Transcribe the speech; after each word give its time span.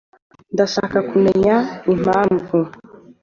Ndashaka 0.53 0.97
kumenya 1.09 1.53
impamvu. 1.93 2.57